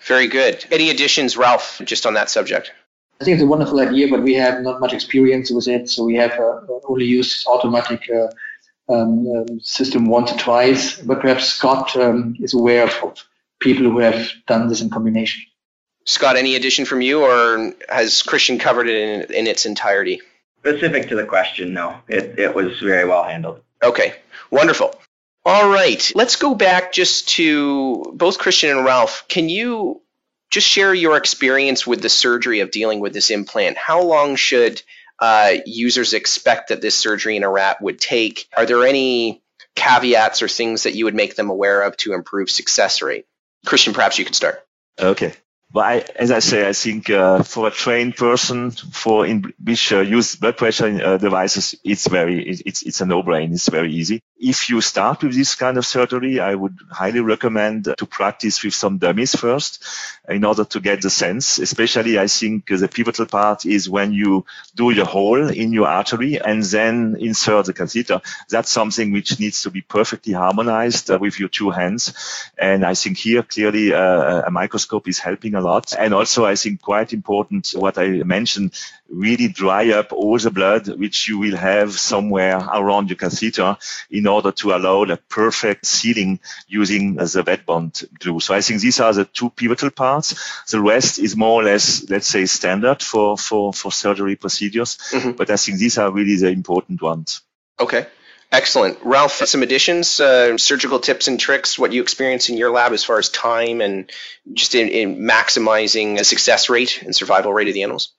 Very 0.00 0.28
good. 0.28 0.64
Any 0.70 0.90
additions, 0.90 1.36
Ralph, 1.36 1.80
just 1.84 2.06
on 2.06 2.14
that 2.14 2.30
subject? 2.30 2.72
I 3.20 3.24
think 3.24 3.34
it's 3.34 3.42
a 3.42 3.46
wonderful 3.46 3.80
idea, 3.80 4.08
but 4.08 4.22
we 4.22 4.34
have 4.34 4.62
not 4.62 4.80
much 4.80 4.94
experience 4.94 5.50
with 5.50 5.68
it. 5.68 5.90
So 5.90 6.04
we 6.04 6.16
have 6.16 6.32
uh, 6.32 6.60
only 6.88 7.04
used 7.04 7.46
automatic 7.46 8.08
uh, 8.10 8.28
um, 8.92 9.26
um, 9.26 9.60
system 9.60 10.06
once 10.06 10.32
or 10.32 10.38
twice. 10.38 10.98
But 10.98 11.20
perhaps 11.20 11.46
Scott 11.46 11.94
um, 11.96 12.36
is 12.40 12.54
aware 12.54 12.84
of, 12.84 12.94
of 13.02 13.22
people 13.60 13.84
who 13.84 13.98
have 13.98 14.30
done 14.46 14.68
this 14.68 14.80
in 14.80 14.88
combination. 14.88 15.42
Scott, 16.06 16.36
any 16.36 16.56
addition 16.56 16.86
from 16.86 17.02
you, 17.02 17.22
or 17.22 17.74
has 17.90 18.22
Christian 18.22 18.58
covered 18.58 18.88
it 18.88 18.96
in, 18.96 19.34
in 19.34 19.46
its 19.46 19.66
entirety? 19.66 20.22
Specific 20.60 21.08
to 21.08 21.16
the 21.16 21.24
question, 21.24 21.72
no. 21.72 21.96
It, 22.08 22.38
it 22.38 22.54
was 22.54 22.78
very 22.80 23.08
well 23.08 23.24
handled. 23.24 23.62
Okay, 23.82 24.14
wonderful. 24.50 24.94
All 25.44 25.70
right, 25.70 26.12
let's 26.14 26.36
go 26.36 26.54
back 26.54 26.92
just 26.92 27.30
to 27.30 28.12
both 28.14 28.38
Christian 28.38 28.76
and 28.76 28.84
Ralph. 28.84 29.24
Can 29.28 29.48
you 29.48 30.02
just 30.50 30.66
share 30.66 30.92
your 30.92 31.16
experience 31.16 31.86
with 31.86 32.02
the 32.02 32.10
surgery 32.10 32.60
of 32.60 32.70
dealing 32.70 33.00
with 33.00 33.14
this 33.14 33.30
implant? 33.30 33.78
How 33.78 34.02
long 34.02 34.36
should 34.36 34.82
uh, 35.18 35.54
users 35.64 36.12
expect 36.12 36.68
that 36.68 36.82
this 36.82 36.94
surgery 36.94 37.36
in 37.36 37.42
a 37.42 37.48
rat 37.48 37.80
would 37.80 37.98
take? 37.98 38.48
Are 38.54 38.66
there 38.66 38.84
any 38.84 39.42
caveats 39.76 40.42
or 40.42 40.48
things 40.48 40.82
that 40.82 40.94
you 40.94 41.06
would 41.06 41.14
make 41.14 41.36
them 41.36 41.48
aware 41.48 41.82
of 41.82 41.96
to 41.98 42.12
improve 42.12 42.50
success 42.50 43.00
rate? 43.00 43.26
Christian, 43.64 43.94
perhaps 43.94 44.18
you 44.18 44.24
could 44.26 44.34
start. 44.34 44.66
Okay. 44.98 45.32
But 45.72 45.80
I, 45.84 46.04
as 46.16 46.30
I 46.32 46.40
say, 46.40 46.68
I 46.68 46.72
think 46.72 47.10
uh, 47.10 47.42
for 47.44 47.68
a 47.68 47.70
trained 47.70 48.16
person, 48.16 48.70
for 48.72 49.26
in 49.26 49.52
which 49.62 49.92
uh, 49.92 50.00
use 50.00 50.34
blood 50.36 50.56
pressure 50.56 50.86
uh, 51.04 51.16
devices, 51.18 51.74
it's 51.84 52.08
very, 52.08 52.48
it's 52.48 52.82
it's 52.82 53.00
a 53.00 53.06
no-brainer. 53.06 53.52
It's 53.54 53.68
very 53.68 53.92
easy. 53.92 54.20
If 54.42 54.70
you 54.70 54.80
start 54.80 55.22
with 55.22 55.34
this 55.34 55.54
kind 55.54 55.76
of 55.76 55.84
surgery, 55.84 56.40
I 56.40 56.54
would 56.54 56.78
highly 56.90 57.20
recommend 57.20 57.84
to 57.84 58.06
practice 58.06 58.64
with 58.64 58.74
some 58.74 58.96
dummies 58.96 59.34
first, 59.36 59.84
in 60.28 60.44
order 60.44 60.64
to 60.64 60.80
get 60.80 61.02
the 61.02 61.10
sense. 61.10 61.58
Especially, 61.58 62.18
I 62.18 62.26
think 62.26 62.66
the 62.68 62.88
pivotal 62.88 63.26
part 63.26 63.66
is 63.66 63.90
when 63.90 64.12
you 64.12 64.46
do 64.74 64.90
your 64.90 65.04
hole 65.04 65.50
in 65.50 65.72
your 65.72 65.88
artery 65.88 66.40
and 66.40 66.62
then 66.62 67.16
insert 67.20 67.66
the 67.66 67.74
catheter. 67.74 68.22
That's 68.48 68.70
something 68.70 69.12
which 69.12 69.38
needs 69.38 69.62
to 69.62 69.70
be 69.70 69.82
perfectly 69.82 70.32
harmonized 70.32 71.10
uh, 71.10 71.18
with 71.18 71.38
your 71.38 71.48
two 71.48 71.70
hands. 71.70 72.14
And 72.56 72.84
I 72.84 72.94
think 72.94 73.18
here 73.18 73.42
clearly 73.42 73.92
uh, 73.92 74.42
a 74.46 74.50
microscope 74.50 75.08
is 75.08 75.18
helping 75.18 75.54
a 75.54 75.60
lot. 75.60 75.92
And 75.98 76.14
also, 76.14 76.46
I 76.46 76.54
think 76.54 76.80
quite 76.80 77.12
important 77.12 77.72
what 77.76 77.98
I 77.98 78.22
mentioned, 78.22 78.72
really 79.10 79.48
dry 79.48 79.90
up 79.90 80.12
all 80.12 80.38
the 80.38 80.50
blood 80.50 80.88
which 80.88 81.28
you 81.28 81.38
will 81.38 81.56
have 81.56 81.98
somewhere 81.98 82.56
around 82.56 83.10
your 83.10 83.16
catheter 83.16 83.76
in 84.10 84.26
order 84.26 84.52
to 84.52 84.72
allow 84.72 85.04
the 85.04 85.16
perfect 85.28 85.84
sealing 85.84 86.38
using 86.68 87.16
the 87.16 87.24
Vetbond 87.24 88.06
glue. 88.18 88.40
So 88.40 88.54
I 88.54 88.60
think 88.60 88.80
these 88.80 89.00
are 89.00 89.12
the 89.12 89.24
two 89.24 89.50
pivotal 89.50 89.90
parts. 89.90 90.64
The 90.70 90.80
rest 90.80 91.18
is 91.18 91.36
more 91.36 91.60
or 91.60 91.64
less, 91.64 92.08
let's 92.08 92.28
say, 92.28 92.46
standard 92.46 93.02
for, 93.02 93.36
for, 93.36 93.72
for 93.72 93.90
surgery 93.90 94.36
procedures. 94.36 94.98
Mm-hmm. 95.10 95.32
But 95.32 95.50
I 95.50 95.56
think 95.56 95.78
these 95.78 95.98
are 95.98 96.10
really 96.10 96.36
the 96.36 96.48
important 96.48 97.02
ones. 97.02 97.42
Okay. 97.78 98.06
Excellent. 98.52 98.98
Ralph, 99.04 99.34
some 99.46 99.62
additions, 99.62 100.18
uh, 100.18 100.58
surgical 100.58 100.98
tips 100.98 101.28
and 101.28 101.38
tricks, 101.38 101.78
what 101.78 101.92
you 101.92 102.02
experience 102.02 102.48
in 102.48 102.56
your 102.56 102.72
lab 102.72 102.92
as 102.92 103.04
far 103.04 103.18
as 103.18 103.28
time 103.28 103.80
and 103.80 104.10
just 104.52 104.74
in, 104.74 104.88
in 104.88 105.18
maximizing 105.18 106.18
the 106.18 106.24
success 106.24 106.68
rate 106.68 107.00
and 107.02 107.14
survival 107.14 107.52
rate 107.52 107.68
of 107.68 107.74
the 107.74 107.84
animals? 107.84 108.12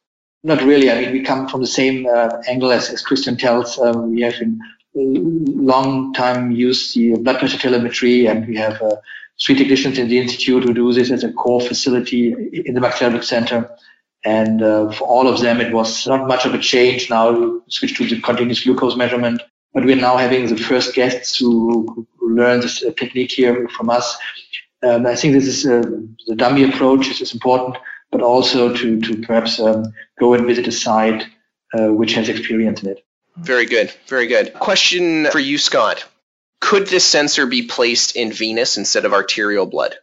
Not 0.43 0.62
really. 0.63 0.89
I 0.89 1.01
mean, 1.01 1.12
we 1.12 1.21
come 1.21 1.48
from 1.48 1.62
the 1.62 1.67
same 1.67 2.07
uh, 2.07 2.41
angle 2.48 2.71
as, 2.71 2.89
as 2.89 3.01
Christian 3.01 3.38
tells. 3.38 3.77
Um, 3.77 4.12
we 4.12 4.21
have 4.21 4.36
in 4.41 4.60
long 4.93 6.13
time 6.13 6.51
used 6.51 6.95
the 6.95 7.15
blood 7.17 7.39
pressure 7.39 7.57
telemetry 7.57 8.25
and 8.25 8.48
we 8.48 8.57
have 8.57 8.81
uh, 8.81 8.95
three 9.41 9.55
technicians 9.55 9.98
in 9.98 10.10
the 10.10 10.19
institute 10.19 10.63
who 10.63 10.74
do 10.74 10.91
this 10.93 11.12
as 11.12 11.24
a 11.24 11.31
core 11.31 11.62
facility 11.62 12.33
in 12.65 12.74
the 12.74 12.81
Max 12.81 13.00
Center. 13.27 13.69
And 14.24 14.62
uh, 14.62 14.91
for 14.91 15.07
all 15.07 15.27
of 15.27 15.39
them, 15.41 15.62
it 15.62 15.74
was 15.74 16.07
not 16.07 16.27
much 16.27 16.45
of 16.45 16.53
a 16.53 16.60
change 16.60 17.10
now 17.10 17.31
to 17.31 17.63
switch 17.69 17.98
to 17.98 18.07
the 18.07 18.19
continuous 18.21 18.63
glucose 18.63 18.95
measurement 18.95 19.41
but 19.74 19.86
we're 19.86 19.95
now 19.95 20.17
having 20.17 20.48
the 20.48 20.57
first 20.57 20.93
guests 20.93 21.39
who, 21.39 22.07
learn 22.21 22.62
this 22.62 22.81
uh, 22.81 22.91
technique 22.95 23.29
here 23.29 23.67
from 23.75 23.89
us. 23.89 24.17
Um, 24.83 25.05
I 25.05 25.17
think 25.17 25.33
this 25.33 25.48
is 25.48 25.65
uh, 25.65 25.81
the 26.27 26.36
dummy 26.36 26.63
approach 26.63 27.10
is, 27.10 27.19
is 27.19 27.33
important, 27.33 27.75
but 28.11 28.21
also 28.21 28.73
to, 28.73 28.99
to 29.01 29.21
perhaps 29.21 29.59
um, 29.59 29.93
go 30.19 30.33
and 30.33 30.45
visit 30.45 30.67
a 30.67 30.71
site 30.71 31.27
uh, 31.73 31.87
which 31.87 32.13
has 32.13 32.29
experience 32.29 32.83
in 32.83 32.89
it. 32.89 33.05
Very 33.37 33.65
good. 33.65 33.91
Very 34.07 34.27
good. 34.27 34.53
Question 34.53 35.27
for 35.31 35.39
you, 35.39 35.57
Scott. 35.57 36.05
Could 36.59 36.87
this 36.87 37.05
sensor 37.05 37.45
be 37.45 37.63
placed 37.63 38.15
in 38.15 38.31
venous 38.31 38.77
instead 38.77 39.05
of 39.05 39.13
arterial 39.13 39.65
blood? 39.65 39.95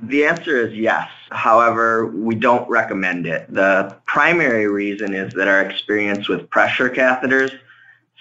The 0.00 0.24
answer 0.24 0.66
is 0.66 0.74
yes. 0.74 1.10
However, 1.30 2.06
we 2.06 2.34
don't 2.34 2.68
recommend 2.68 3.26
it. 3.26 3.52
The 3.52 3.96
primary 4.06 4.66
reason 4.66 5.14
is 5.14 5.34
that 5.34 5.48
our 5.48 5.62
experience 5.62 6.28
with 6.28 6.48
pressure 6.50 6.88
catheters 6.88 7.56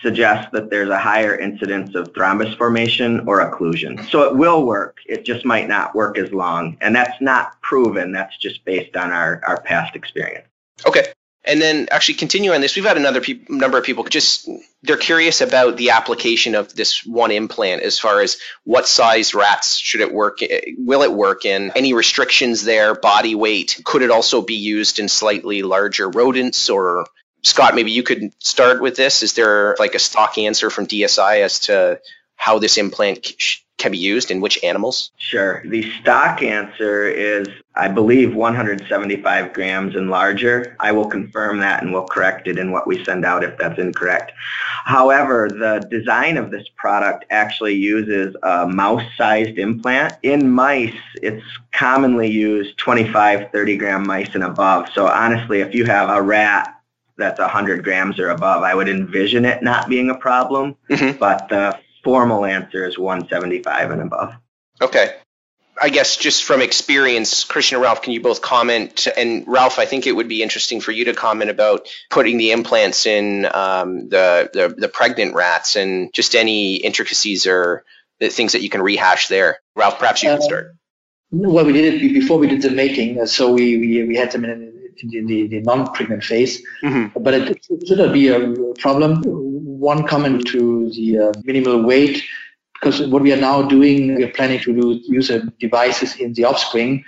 suggests 0.01 0.51
that 0.51 0.69
there's 0.69 0.89
a 0.89 0.97
higher 0.97 1.37
incidence 1.37 1.95
of 1.95 2.11
thrombus 2.13 2.57
formation 2.57 3.27
or 3.27 3.39
occlusion. 3.39 4.09
So 4.09 4.23
it 4.23 4.35
will 4.35 4.65
work. 4.65 4.97
It 5.05 5.25
just 5.25 5.45
might 5.45 5.67
not 5.67 5.93
work 5.93 6.17
as 6.17 6.33
long. 6.33 6.77
And 6.81 6.95
that's 6.95 7.21
not 7.21 7.61
proven. 7.61 8.11
That's 8.11 8.35
just 8.37 8.65
based 8.65 8.95
on 8.97 9.11
our, 9.11 9.41
our 9.45 9.61
past 9.61 9.95
experience. 9.95 10.47
Okay. 10.87 11.05
And 11.43 11.59
then 11.59 11.87
actually 11.89 12.15
continue 12.15 12.51
on 12.51 12.61
this, 12.61 12.75
we've 12.75 12.85
had 12.85 12.97
another 12.97 13.19
pe- 13.19 13.39
number 13.49 13.79
of 13.79 13.83
people 13.83 14.03
just, 14.03 14.47
they're 14.83 14.97
curious 14.97 15.41
about 15.41 15.75
the 15.75 15.89
application 15.89 16.53
of 16.53 16.73
this 16.75 17.03
one 17.03 17.31
implant 17.31 17.81
as 17.81 17.97
far 17.97 18.21
as 18.21 18.37
what 18.63 18.87
size 18.87 19.33
rats 19.33 19.77
should 19.77 20.01
it 20.01 20.13
work, 20.13 20.39
will 20.77 21.01
it 21.01 21.11
work 21.11 21.43
in, 21.45 21.71
any 21.75 21.93
restrictions 21.93 22.63
there, 22.63 22.93
body 22.93 23.33
weight, 23.33 23.81
could 23.83 24.03
it 24.03 24.11
also 24.11 24.43
be 24.43 24.55
used 24.55 24.99
in 24.99 25.09
slightly 25.09 25.63
larger 25.63 26.07
rodents 26.09 26.69
or 26.69 27.07
Scott, 27.43 27.75
maybe 27.75 27.91
you 27.91 28.03
could 28.03 28.31
start 28.43 28.81
with 28.81 28.95
this. 28.95 29.23
Is 29.23 29.33
there 29.33 29.75
like 29.79 29.95
a 29.95 29.99
stock 29.99 30.37
answer 30.37 30.69
from 30.69 30.85
DSI 30.87 31.41
as 31.41 31.59
to 31.61 31.99
how 32.35 32.59
this 32.59 32.77
implant 32.77 33.31
can 33.77 33.91
be 33.91 33.97
used 33.97 34.29
in 34.29 34.41
which 34.41 34.63
animals? 34.63 35.11
Sure. 35.17 35.63
The 35.65 35.91
stock 36.01 36.43
answer 36.43 37.07
is, 37.07 37.47
I 37.75 37.87
believe, 37.87 38.35
175 38.35 39.53
grams 39.53 39.95
and 39.95 40.11
larger. 40.11 40.75
I 40.79 40.91
will 40.91 41.07
confirm 41.07 41.59
that 41.59 41.81
and 41.81 41.91
we'll 41.91 42.07
correct 42.07 42.47
it 42.47 42.59
in 42.59 42.71
what 42.71 42.85
we 42.85 43.03
send 43.03 43.25
out 43.25 43.43
if 43.43 43.57
that's 43.57 43.79
incorrect. 43.79 44.33
However, 44.85 45.47
the 45.49 45.87
design 45.89 46.37
of 46.37 46.51
this 46.51 46.67
product 46.75 47.25
actually 47.31 47.73
uses 47.73 48.35
a 48.43 48.67
mouse-sized 48.67 49.57
implant. 49.57 50.13
In 50.21 50.51
mice, 50.51 50.93
it's 51.15 51.45
commonly 51.71 52.29
used 52.29 52.77
25, 52.77 53.51
30 53.51 53.77
gram 53.77 54.05
mice 54.05 54.35
and 54.35 54.43
above. 54.43 54.89
So 54.93 55.07
honestly, 55.07 55.61
if 55.61 55.73
you 55.73 55.85
have 55.85 56.09
a 56.09 56.21
rat 56.21 56.80
that's 57.21 57.39
100 57.39 57.83
grams 57.83 58.19
or 58.19 58.29
above, 58.29 58.63
I 58.63 58.75
would 58.75 58.89
envision 58.89 59.45
it 59.45 59.63
not 59.63 59.89
being 59.89 60.09
a 60.09 60.15
problem. 60.15 60.75
Mm-hmm. 60.89 61.17
But 61.17 61.49
the 61.49 61.79
formal 62.03 62.45
answer 62.45 62.85
is 62.85 62.97
175 62.97 63.91
and 63.91 64.01
above. 64.01 64.35
Okay. 64.81 65.15
I 65.81 65.89
guess 65.89 66.17
just 66.17 66.43
from 66.43 66.61
experience, 66.61 67.43
Christian 67.43 67.77
and 67.77 67.83
Ralph, 67.83 68.01
can 68.01 68.13
you 68.13 68.21
both 68.21 68.41
comment? 68.41 69.07
And 69.17 69.47
Ralph, 69.47 69.79
I 69.79 69.85
think 69.85 70.05
it 70.05 70.11
would 70.11 70.27
be 70.27 70.43
interesting 70.43 70.79
for 70.79 70.91
you 70.91 71.05
to 71.05 71.13
comment 71.13 71.49
about 71.49 71.87
putting 72.09 72.37
the 72.37 72.51
implants 72.51 73.05
in 73.05 73.45
um, 73.51 74.09
the, 74.09 74.49
the, 74.53 74.75
the 74.77 74.89
pregnant 74.89 75.33
rats 75.33 75.75
and 75.75 76.13
just 76.13 76.35
any 76.35 76.75
intricacies 76.75 77.47
or 77.47 77.83
the 78.19 78.29
things 78.29 78.51
that 78.51 78.61
you 78.61 78.69
can 78.69 78.81
rehash 78.81 79.27
there. 79.27 79.59
Ralph, 79.75 79.97
perhaps 79.97 80.21
you 80.21 80.29
uh, 80.29 80.33
can 80.33 80.41
start. 80.43 80.75
Well, 81.31 81.65
we 81.65 81.73
did 81.73 81.93
it 81.93 82.13
before 82.13 82.37
we 82.37 82.47
did 82.47 82.61
the 82.61 82.71
mating, 82.71 83.19
uh, 83.19 83.25
so 83.25 83.53
we, 83.53 83.77
we, 83.77 84.03
we 84.07 84.15
had 84.15 84.31
them 84.31 84.45
in 84.45 84.80
in 84.99 85.25
the, 85.27 85.47
the 85.47 85.61
non-pregnant 85.61 86.23
phase. 86.23 86.61
Mm-hmm. 86.83 87.21
But 87.23 87.33
it, 87.33 87.65
should 87.65 87.97
not 87.97 88.13
be 88.13 88.27
a 88.29 88.53
problem. 88.79 89.21
One 89.23 90.07
comment 90.07 90.45
to 90.47 90.89
the 90.91 91.19
uh, 91.19 91.31
minimal 91.43 91.83
weight, 91.83 92.23
because 92.73 93.01
what 93.07 93.21
we 93.21 93.33
are 93.33 93.37
now 93.37 93.61
doing, 93.61 94.15
we 94.15 94.23
are 94.23 94.31
planning 94.31 94.59
to 94.59 94.73
do, 94.73 94.99
use 95.05 95.29
uh, 95.31 95.41
devices 95.59 96.15
in 96.17 96.33
the 96.33 96.45
offspring. 96.45 97.03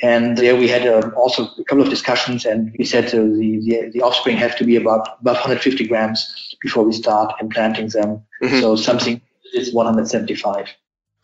And 0.00 0.36
there 0.36 0.56
we 0.56 0.66
had 0.66 0.86
uh, 0.86 1.10
also 1.16 1.48
a 1.58 1.64
couple 1.64 1.84
of 1.84 1.88
discussions, 1.88 2.44
and 2.44 2.74
we 2.76 2.84
said 2.84 3.06
uh, 3.06 3.22
the, 3.22 3.60
the, 3.62 3.90
the 3.92 4.02
offspring 4.02 4.36
have 4.36 4.56
to 4.56 4.64
be 4.64 4.74
about 4.74 5.18
above 5.20 5.36
150 5.36 5.86
grams 5.86 6.56
before 6.60 6.84
we 6.84 6.92
start 6.92 7.34
implanting 7.40 7.88
them. 7.88 8.22
Mm-hmm. 8.42 8.60
So 8.60 8.74
something 8.74 9.20
is 9.54 9.72
175. 9.72 10.68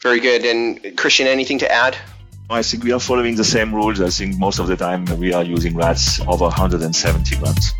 Very 0.00 0.20
good. 0.20 0.44
And 0.44 0.96
Christian, 0.96 1.26
anything 1.26 1.58
to 1.58 1.70
add? 1.70 1.96
I 2.50 2.62
think 2.62 2.82
we 2.82 2.92
are 2.92 3.00
following 3.00 3.36
the 3.36 3.44
same 3.44 3.74
rules. 3.74 4.00
I 4.00 4.08
think 4.08 4.38
most 4.38 4.58
of 4.58 4.68
the 4.68 4.76
time 4.76 5.04
we 5.18 5.34
are 5.34 5.44
using 5.44 5.76
rats 5.76 6.18
over 6.20 6.44
170 6.44 7.36
grams. 7.36 7.74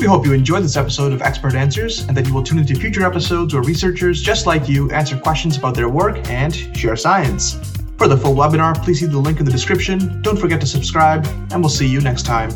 We 0.00 0.06
hope 0.06 0.26
you 0.26 0.32
enjoyed 0.32 0.64
this 0.64 0.76
episode 0.76 1.12
of 1.12 1.22
Expert 1.22 1.54
Answers 1.54 2.00
and 2.00 2.16
that 2.16 2.26
you 2.26 2.34
will 2.34 2.42
tune 2.42 2.58
into 2.58 2.74
future 2.74 3.06
episodes 3.06 3.54
where 3.54 3.62
researchers 3.62 4.20
just 4.20 4.46
like 4.46 4.68
you 4.68 4.90
answer 4.90 5.16
questions 5.16 5.56
about 5.56 5.76
their 5.76 5.88
work 5.88 6.28
and 6.28 6.52
share 6.76 6.96
science. 6.96 7.54
For 7.96 8.08
the 8.08 8.16
full 8.16 8.34
webinar, 8.34 8.82
please 8.82 8.98
see 8.98 9.06
the 9.06 9.18
link 9.18 9.38
in 9.38 9.46
the 9.46 9.52
description. 9.52 10.20
Don't 10.22 10.36
forget 10.36 10.60
to 10.62 10.66
subscribe, 10.66 11.26
and 11.52 11.60
we'll 11.60 11.70
see 11.70 11.86
you 11.86 12.00
next 12.00 12.26
time. 12.26 12.50